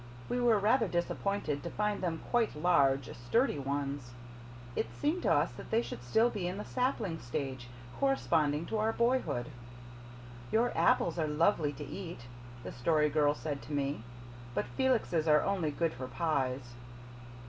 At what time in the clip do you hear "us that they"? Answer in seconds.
5.31-5.83